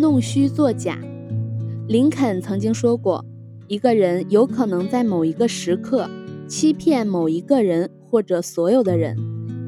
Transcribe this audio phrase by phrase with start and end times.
[0.00, 0.98] 弄虚作假。
[1.86, 3.22] 林肯曾经说过，
[3.68, 6.08] 一个人有可能在某一个时刻
[6.48, 9.14] 欺骗某一个人或者所有的人，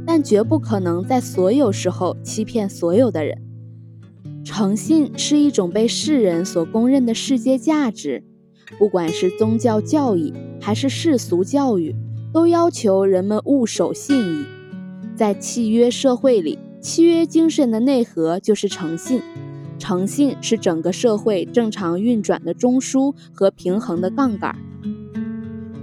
[0.07, 3.37] 但绝不可能在所有时候欺骗所有的人。
[4.43, 8.25] 诚信是一种被世人所公认的世界价值，
[8.79, 11.95] 不管是宗教教义还是世俗教育，
[12.33, 14.45] 都要求人们务守信义。
[15.15, 19.21] 在契约社会里，契约精神的内核就是诚信。
[19.83, 24.57] 诚信是整个社会正常运转的中枢和平衡的杠杆。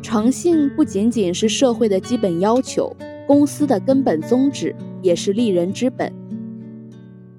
[0.02, 2.96] 诚信不仅仅是社会的基本要求，
[3.28, 6.14] 公司的根本宗旨也是立人之本。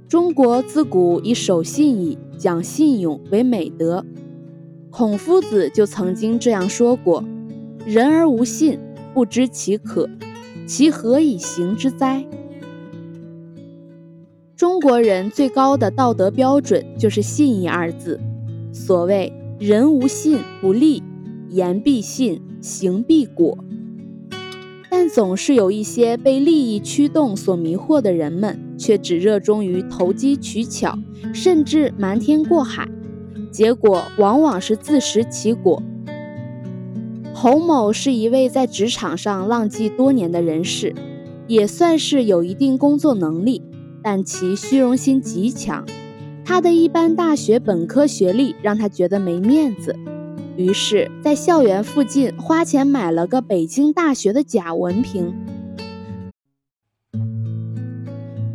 [0.06, 4.04] 中国自古以守信义、讲信用为美德。
[4.90, 7.24] 孔夫子就曾经这样说过
[7.86, 8.78] ：“人而无信，
[9.14, 10.06] 不知其可，
[10.66, 12.22] 其何以行之哉？”
[14.60, 18.20] 中国人最高的道德标准就是“信义”二字。
[18.74, 21.02] 所谓“人无信不立，
[21.48, 23.56] 言必信，行必果”。
[24.90, 30.98] 但总是有一些被利益驱动所迷惑的人们，却只热衷于投机取巧，
[31.32, 32.86] 甚至瞒天过海，
[33.50, 35.82] 结果往往是自食其果。
[37.32, 40.94] 侯某是一位在职场上浪迹多年的人士，
[41.46, 43.62] 也算是有一定工作能力。
[44.02, 45.84] 但其虚荣心极强，
[46.44, 49.94] 他的一般大学本科学历让他觉得没面子，
[50.56, 55.34] 于是，在校园附近花钱买了个北京大学的假文凭，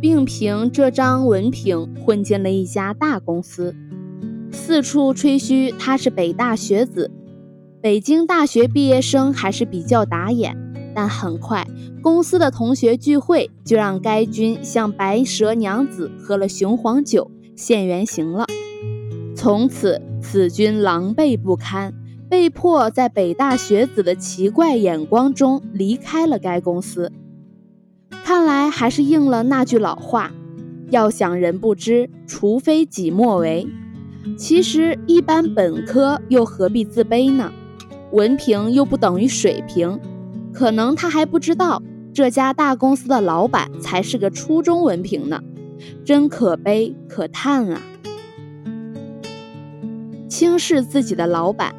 [0.00, 3.74] 并凭这张文凭混进了一家大公司，
[4.50, 7.10] 四处吹嘘他是北大学子。
[7.80, 10.56] 北京大学毕业生还是比较打眼。
[10.96, 11.68] 但很快，
[12.00, 18.46] 公司的同学聚会就让该君像白蛇娘子喝了雄黄酒现原形了。
[19.36, 21.92] 从此，此君狼狈不堪，
[22.30, 27.12] 被迫在北大学子的奇怪眼光中离开了该公司。
[28.24, 30.32] 看来还是应了那句老话
[30.88, 33.68] ：“要想人不知，除非己莫为。”
[34.38, 37.52] 其实，一般本科又何必自卑呢？
[38.12, 40.00] 文凭又不等于水平。
[40.56, 41.82] 可能他还不知道，
[42.14, 45.42] 这家大公司的老板才是个初中文凭呢，
[46.02, 47.82] 真可悲可叹啊！
[50.30, 51.74] 轻视自己的老板，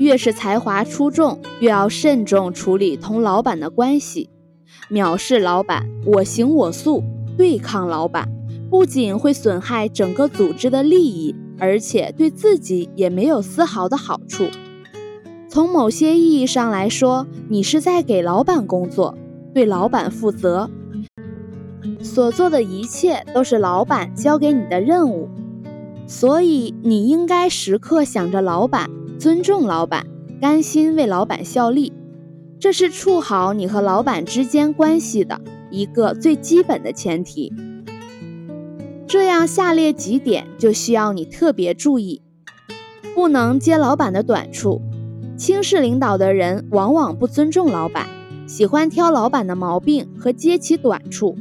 [0.00, 4.28] 越是才华出众，越要慎重处理同老板的关系。
[4.90, 7.04] 藐视老板，我行我素，
[7.38, 8.28] 对抗老板，
[8.68, 14.48] 不仅会损害整个组织的利益，而且对自己也没有丝毫的好处。
[15.54, 19.16] 从某些意义上来说，你是在给老板工作，
[19.54, 20.68] 对老板负责，
[22.02, 25.28] 所做的一切都是老板交给你的任务，
[26.08, 30.04] 所以你应该时刻想着老板，尊重老板，
[30.40, 31.92] 甘心为老板效力，
[32.58, 35.40] 这是处好你和老板之间关系的
[35.70, 37.52] 一个最基本的前提。
[39.06, 42.22] 这样，下列几点就需要你特别注意，
[43.14, 44.82] 不能揭老板的短处。
[45.36, 48.06] 轻视领导的人往往不尊重老板，
[48.46, 51.36] 喜欢挑老板的毛病和揭其短处。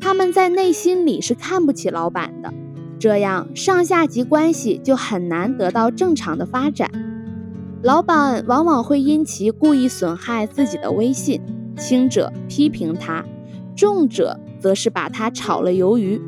[0.00, 2.52] 他们在内心里是看不起老板的，
[2.98, 6.90] 这样上下级关系就很难得到正常的发展。
[7.82, 11.40] 老板往往会因其故意损害自己的威信，
[11.76, 13.24] 轻者批评他，
[13.76, 16.20] 重者则是把他炒了鱿鱼。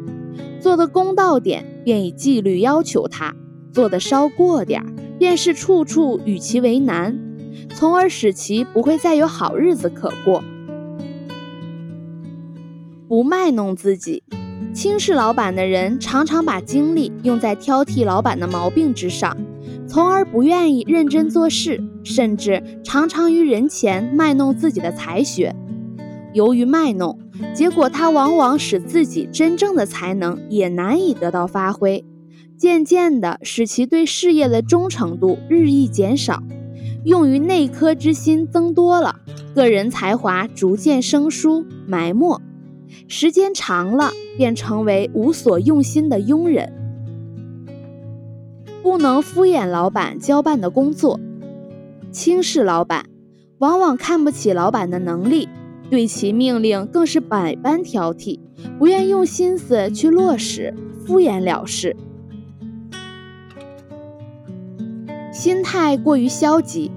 [0.61, 3.35] 做的公道点，便以纪律要求他；
[3.73, 4.87] 做的稍过点儿。
[5.21, 7.15] 便是处处与其为难，
[7.75, 10.43] 从而使其不会再有好日子可过。
[13.07, 14.23] 不卖弄自己，
[14.73, 19.37] 轻视老板的人常常把精力用在挑剔老板的毛病之上，
[19.87, 25.55] 从而不愿意认真做事，甚至常常于人前卖弄自己的才学。
[26.33, 27.19] 由于卖弄，
[27.53, 32.03] 结果他往往使自己真正的才能也难以得到发挥。
[32.61, 36.43] 渐渐的，使其对事业的忠诚度日益减少，
[37.05, 39.17] 用于内科之心增多了，
[39.55, 42.39] 个人才华逐渐生疏埋没，
[43.09, 46.71] 时间长了，便成为无所用心的庸人。
[48.83, 51.19] 不能敷衍老板交办的工作，
[52.11, 53.07] 轻视老板，
[53.57, 55.49] 往往看不起老板的能力，
[55.89, 58.39] 对其命令更是百般挑剔，
[58.79, 60.75] 不愿用心思去落实，
[61.07, 61.97] 敷衍了事。
[65.41, 66.91] 心态过于消极，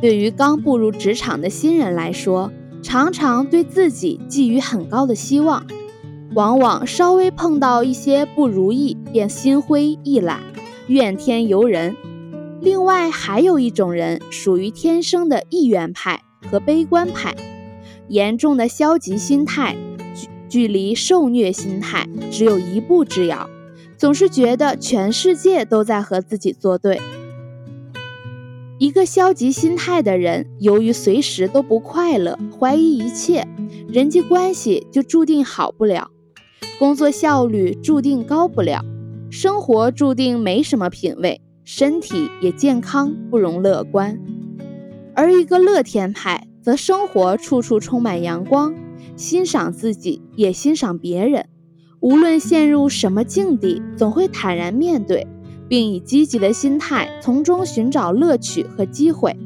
[0.00, 2.50] 对于刚步入职场的新人来说，
[2.82, 5.66] 常常对自己寄予很高的希望，
[6.32, 10.40] 往往稍微碰到一些不如意，便心灰意懒，
[10.86, 11.94] 怨天尤人。
[12.62, 17.34] 另外，还有一种人属于天生的意愿派和悲观派，
[18.08, 19.76] 严重的消极心态，
[20.14, 23.46] 距距离受虐心态只有一步之遥，
[23.98, 26.98] 总是觉得全世界都在和自己作对。
[28.78, 33.44] 一个消极心态的人，由于随时都不快乐，怀疑一切，
[33.88, 36.12] 人际关系就注定好不了，
[36.78, 38.84] 工作效率注定高不了，
[39.30, 44.16] 生活注定没什么品味，身体也健康不容乐观。
[45.16, 48.72] 而一个乐天派，则生活处处充满阳光，
[49.16, 51.46] 欣赏自己，也欣赏别人，
[51.98, 55.26] 无论陷入什么境地，总会坦然面对。
[55.68, 59.36] 并以积极的心态从中寻找乐趣和机会。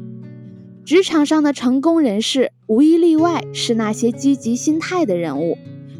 [0.85, 5.57] 职场上的成功人士无一例外是那些积极心态的人物，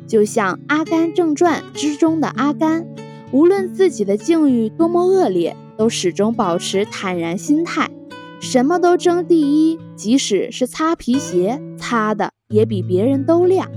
[0.07, 2.85] 就像《阿甘正传》之中的阿甘，
[3.31, 7.89] 无论自己的境遇多么恶劣，都始终保持坦然心态，
[8.41, 9.39] 什么都争第
[9.71, 13.71] 一，即使是擦皮鞋，擦的也比别人都亮。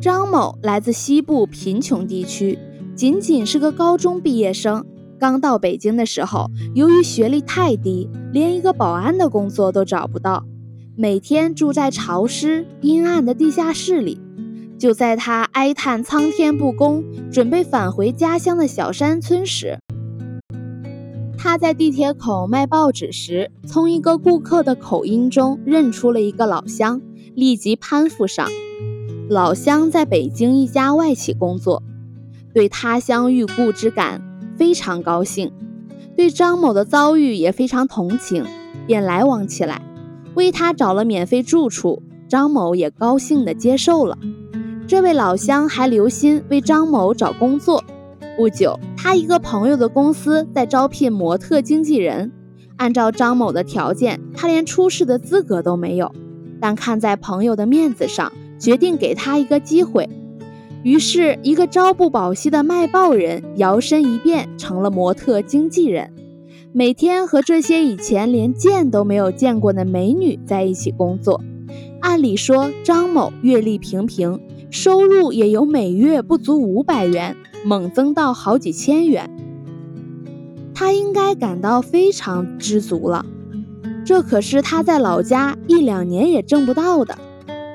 [0.00, 2.58] 张某来自西部贫穷地区。
[2.94, 4.84] 仅仅是个高中毕业生，
[5.18, 10.44] 刚到北京的时候，由于学历太低，连一个保安的工作都找不到，
[10.94, 14.20] 每天住在潮湿阴暗的地下室里。
[14.78, 19.78] 就在他哀叹苍天不公，准备返回家乡的小山村时，
[21.38, 27.00] 他在地铁口卖报纸时，从一个顾客的口音中认出了一个老乡，
[27.34, 28.46] 立即攀附上。
[29.30, 31.82] 老乡在北京一家外企工作。
[32.54, 34.22] 对他乡遇故知感
[34.56, 35.50] 非常高兴，
[36.16, 38.44] 对张某的遭遇也非常同情，
[38.86, 39.82] 便来往起来，
[40.34, 42.02] 为他找了免费住处。
[42.28, 44.16] 张某也高兴地接受了。
[44.86, 47.84] 这位老乡还留心为张某找工作。
[48.38, 52.32] 不久，他一个朋友的公司在招聘模特经纪人，
[52.78, 56.10] 按照张某的条件，他连出示的资格都没有，
[56.58, 60.08] 但看在朋友的面子上，决定给他一个机会。
[60.82, 66.12] 于是，一个朝不保夕的卖报人摇身一变成了模特经纪人，
[66.72, 71.40] 每天和这些以前连见都没有见过的美女在一起工作。
[72.00, 74.40] 按理说，张某阅历平平，
[74.70, 79.30] 收入也由每月不足五百元猛增到好几千元，
[80.74, 83.24] 他应该感到非常知足了。
[84.04, 87.16] 这可是他在老家一两年也挣不到的。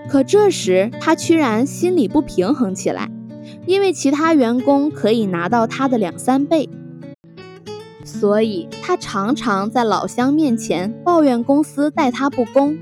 [0.10, 3.12] 可这时，他居然心里不平衡起来，
[3.66, 6.70] 因为其他员工可以拿到他的两三倍，
[8.06, 12.78] 所以他常常在老乡面前抱怨公司待他不公。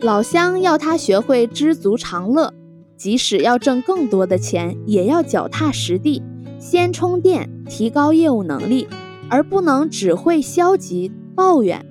[0.00, 2.54] 老乡要他学会知足常乐，
[2.96, 6.22] 即使要挣更多的钱，也要脚踏实地，
[6.58, 8.86] 先充电，提高业务能力，
[9.28, 11.84] 而不能只会消极抱怨。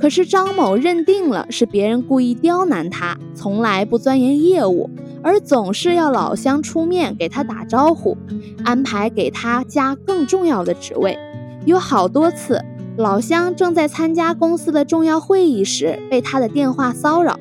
[0.00, 4.88] 可是张某认定了是别人故意刁难他，从来不钻研业务，
[5.22, 8.16] 而总是要老乡出面给他打招呼，
[8.64, 11.18] 安排给他加更重要的职位。
[11.66, 12.64] 有好多次，
[12.96, 17.38] 老乡正在参加公司的重要会议时被他的电话骚扰，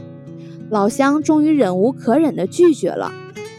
[0.69, 3.09] 老乡终于忍无可忍地拒绝了。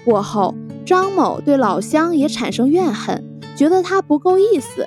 [0.05, 0.55] 过后，
[0.85, 3.25] 张某对老乡也产生怨恨，
[3.57, 4.87] 觉得他不够意思，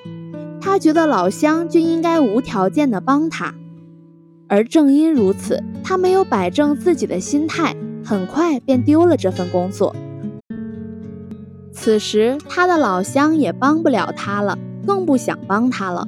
[0.61, 3.55] 他觉得老乡就应该无条件地帮他。
[4.53, 9.95] 而正因如此，他没有摆正自己的心态，很快便丢了这份工作。
[11.71, 14.55] 此时，他的老乡也帮不了他了，
[14.85, 16.07] 更不想帮他了。